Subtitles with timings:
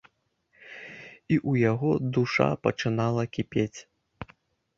[1.35, 3.79] І ў яго душа пачынала кіпець.